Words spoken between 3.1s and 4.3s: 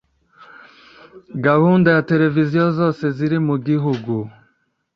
ziri mu gihugu